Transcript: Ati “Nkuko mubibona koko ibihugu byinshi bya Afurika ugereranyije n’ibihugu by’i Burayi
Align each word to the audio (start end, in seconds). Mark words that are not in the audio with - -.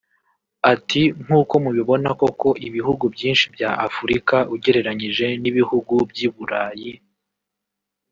Ati 0.73 1.01
“Nkuko 1.23 1.53
mubibona 1.63 2.09
koko 2.19 2.49
ibihugu 2.67 3.03
byinshi 3.15 3.45
bya 3.55 3.69
Afurika 3.87 4.35
ugereranyije 4.55 5.25
n’ibihugu 5.41 5.93
by’i 6.09 6.27
Burayi 6.33 6.91